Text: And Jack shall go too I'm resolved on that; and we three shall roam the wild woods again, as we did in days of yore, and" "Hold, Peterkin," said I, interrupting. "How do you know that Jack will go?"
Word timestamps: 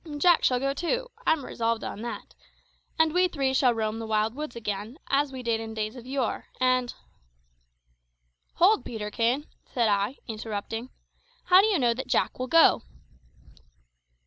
And 0.03 0.19
Jack 0.19 0.43
shall 0.43 0.57
go 0.59 0.73
too 0.73 1.09
I'm 1.27 1.45
resolved 1.45 1.83
on 1.83 2.01
that; 2.01 2.33
and 2.97 3.13
we 3.13 3.27
three 3.27 3.53
shall 3.53 3.71
roam 3.75 3.99
the 3.99 4.07
wild 4.07 4.33
woods 4.33 4.55
again, 4.55 4.97
as 5.11 5.31
we 5.31 5.43
did 5.43 5.59
in 5.59 5.75
days 5.75 5.95
of 5.95 6.07
yore, 6.07 6.47
and" 6.59 6.91
"Hold, 8.55 8.83
Peterkin," 8.83 9.45
said 9.71 9.89
I, 9.89 10.17
interrupting. 10.27 10.89
"How 11.43 11.61
do 11.61 11.67
you 11.67 11.77
know 11.77 11.93
that 11.93 12.07
Jack 12.07 12.39
will 12.39 12.47
go?" 12.47 12.81